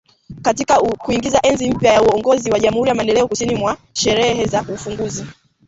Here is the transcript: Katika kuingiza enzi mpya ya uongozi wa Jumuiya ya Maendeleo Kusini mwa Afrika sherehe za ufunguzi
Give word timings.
Katika 0.41 0.79
kuingiza 0.81 1.39
enzi 1.43 1.71
mpya 1.71 1.93
ya 1.93 2.01
uongozi 2.01 2.51
wa 2.51 2.59
Jumuiya 2.59 2.89
ya 2.89 2.95
Maendeleo 2.95 3.27
Kusini 3.27 3.55
mwa 3.55 3.71
Afrika 3.71 3.89
sherehe 3.95 4.45
za 4.45 4.61
ufunguzi 4.73 5.25